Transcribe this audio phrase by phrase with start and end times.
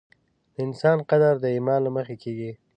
[0.53, 2.51] د انسان قدر د ایمان له مخې کېږي.